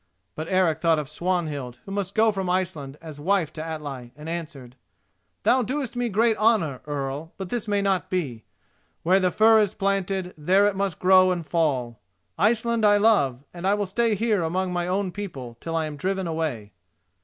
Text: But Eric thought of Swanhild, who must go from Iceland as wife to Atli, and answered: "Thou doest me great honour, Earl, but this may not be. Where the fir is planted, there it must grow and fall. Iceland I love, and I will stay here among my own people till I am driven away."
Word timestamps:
But 0.33 0.47
Eric 0.49 0.81
thought 0.81 0.97
of 0.97 1.07
Swanhild, 1.07 1.77
who 1.85 1.91
must 1.91 2.15
go 2.15 2.31
from 2.31 2.49
Iceland 2.49 2.97
as 3.03 3.19
wife 3.19 3.53
to 3.53 3.63
Atli, 3.63 4.11
and 4.15 4.27
answered: 4.27 4.75
"Thou 5.43 5.61
doest 5.61 5.95
me 5.95 6.09
great 6.09 6.35
honour, 6.37 6.81
Earl, 6.87 7.33
but 7.37 7.49
this 7.49 7.67
may 7.67 7.83
not 7.83 8.09
be. 8.09 8.43
Where 9.03 9.19
the 9.19 9.29
fir 9.29 9.59
is 9.59 9.75
planted, 9.75 10.33
there 10.35 10.65
it 10.65 10.75
must 10.75 10.97
grow 10.97 11.31
and 11.31 11.45
fall. 11.45 11.99
Iceland 12.35 12.83
I 12.83 12.97
love, 12.97 13.43
and 13.53 13.67
I 13.67 13.75
will 13.75 13.85
stay 13.85 14.15
here 14.15 14.41
among 14.41 14.73
my 14.73 14.87
own 14.87 15.11
people 15.11 15.55
till 15.59 15.75
I 15.75 15.85
am 15.85 15.97
driven 15.97 16.25
away." 16.25 16.71